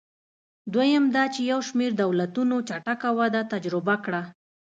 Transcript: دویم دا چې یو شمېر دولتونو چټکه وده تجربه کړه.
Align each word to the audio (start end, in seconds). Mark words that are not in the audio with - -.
دویم 0.73 1.05
دا 1.15 1.23
چې 1.33 1.41
یو 1.51 1.59
شمېر 1.69 1.91
دولتونو 2.01 2.55
چټکه 2.67 3.09
وده 3.19 3.41
تجربه 3.53 3.95
کړه. 4.05 4.21